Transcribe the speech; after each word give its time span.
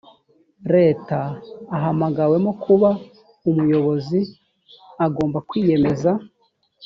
leta 0.73 1.19
ahamagawemo 1.75 2.51
kuba 2.63 2.89
umuyobozi 3.49 4.19
agomba 5.05 5.37
kwiyemeza 5.47 6.11